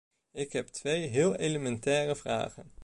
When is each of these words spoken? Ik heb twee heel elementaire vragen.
Ik 0.31 0.53
heb 0.53 0.67
twee 0.67 1.07
heel 1.07 1.35
elementaire 1.35 2.15
vragen. 2.15 2.71